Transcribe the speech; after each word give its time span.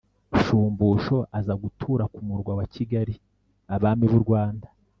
shumbusho, 0.43 1.17
aza 1.37 1.53
gutura 1.63 2.03
ku 2.13 2.19
murwa 2.27 2.51
wa 2.59 2.65
kigali. 2.73 3.13
abami 3.75 4.05
b'u 4.11 4.21
rwanda 4.25 4.67